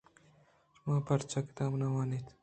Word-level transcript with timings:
شما 0.75 0.95
پرچا 1.07 1.39
کتاب 1.47 1.71
نہ 1.81 1.87
وان 1.93 2.09
اِت 2.15 2.25